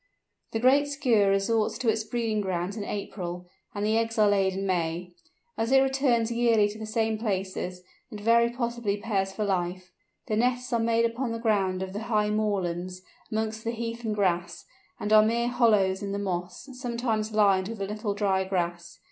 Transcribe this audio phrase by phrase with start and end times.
[0.51, 4.53] The Great Skua resorts to its breeding grounds in April, and the eggs are laid
[4.53, 5.13] in May.
[5.59, 9.91] As it returns yearly to the same places, it very possibly pairs for life.
[10.25, 14.15] The nests are made upon the ground of the high moorlands, amongst the heath and
[14.15, 14.65] grass,
[14.99, 18.97] and are mere hollows in the moss, sometimes lined with a little dry grass.